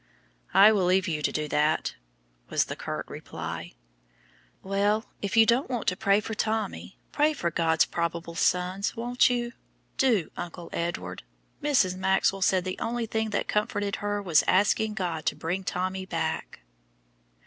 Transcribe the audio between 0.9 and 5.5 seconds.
you to do that," was the curt reply. "Well, if you